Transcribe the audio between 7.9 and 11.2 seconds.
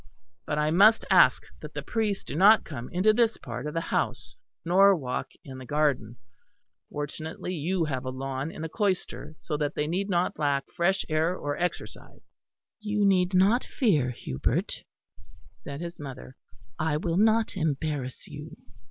a lawn in the cloister; so that they need not lack fresh